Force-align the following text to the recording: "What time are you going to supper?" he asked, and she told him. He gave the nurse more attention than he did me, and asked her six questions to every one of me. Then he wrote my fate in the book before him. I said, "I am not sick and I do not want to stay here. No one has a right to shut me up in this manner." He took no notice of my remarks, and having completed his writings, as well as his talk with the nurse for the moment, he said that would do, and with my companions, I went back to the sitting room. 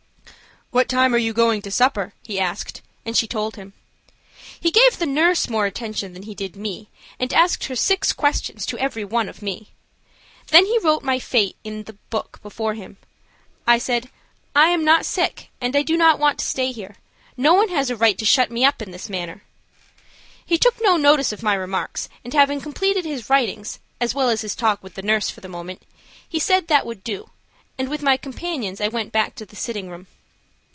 "What 0.73 0.87
time 0.87 1.13
are 1.13 1.17
you 1.17 1.33
going 1.33 1.61
to 1.63 1.69
supper?" 1.69 2.13
he 2.25 2.39
asked, 2.39 2.81
and 3.05 3.17
she 3.17 3.27
told 3.27 3.57
him. 3.57 3.73
He 4.57 4.71
gave 4.71 4.97
the 4.99 5.05
nurse 5.05 5.49
more 5.49 5.65
attention 5.65 6.13
than 6.13 6.23
he 6.23 6.33
did 6.33 6.55
me, 6.55 6.87
and 7.19 7.33
asked 7.33 7.65
her 7.65 7.75
six 7.75 8.13
questions 8.13 8.65
to 8.67 8.77
every 8.77 9.03
one 9.03 9.27
of 9.27 9.41
me. 9.41 9.71
Then 10.47 10.65
he 10.65 10.77
wrote 10.79 11.03
my 11.03 11.19
fate 11.19 11.57
in 11.65 11.83
the 11.83 11.97
book 12.09 12.39
before 12.41 12.73
him. 12.73 12.95
I 13.67 13.79
said, 13.79 14.09
"I 14.55 14.69
am 14.69 14.85
not 14.85 15.05
sick 15.05 15.49
and 15.59 15.75
I 15.75 15.81
do 15.83 15.97
not 15.97 16.19
want 16.19 16.39
to 16.39 16.45
stay 16.45 16.71
here. 16.71 16.95
No 17.35 17.53
one 17.53 17.67
has 17.67 17.89
a 17.89 17.97
right 17.97 18.17
to 18.17 18.23
shut 18.25 18.49
me 18.49 18.63
up 18.63 18.81
in 18.81 18.91
this 18.91 19.09
manner." 19.09 19.43
He 20.45 20.57
took 20.57 20.75
no 20.81 20.95
notice 20.95 21.33
of 21.33 21.43
my 21.43 21.53
remarks, 21.53 22.07
and 22.23 22.33
having 22.33 22.61
completed 22.61 23.03
his 23.03 23.29
writings, 23.29 23.79
as 23.99 24.15
well 24.15 24.29
as 24.29 24.39
his 24.39 24.55
talk 24.55 24.81
with 24.81 24.95
the 24.95 25.01
nurse 25.01 25.29
for 25.29 25.41
the 25.41 25.49
moment, 25.49 25.81
he 26.29 26.39
said 26.39 26.69
that 26.69 26.85
would 26.85 27.03
do, 27.03 27.29
and 27.77 27.89
with 27.89 28.01
my 28.01 28.15
companions, 28.15 28.79
I 28.79 28.87
went 28.87 29.11
back 29.11 29.35
to 29.35 29.45
the 29.45 29.57
sitting 29.57 29.89
room. 29.89 30.07